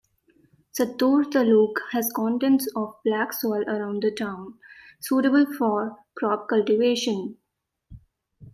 [0.71, 4.57] Sattur taluk has contents of black soil around the town,
[4.99, 7.37] suitable for crop cultivation.